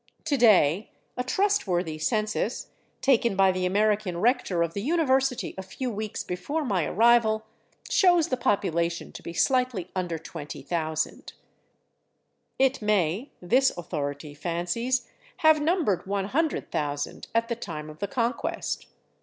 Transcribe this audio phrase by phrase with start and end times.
[0.25, 5.91] To day a trustworthy census, taken by the American rector of the university a few
[5.91, 7.45] weeks before my arrival,
[7.87, 11.33] shows the population to be slightly under 20,000.
[12.57, 15.07] It may, this authority fancies,
[15.45, 18.87] have numbered 100,000 at the time of the Conquest.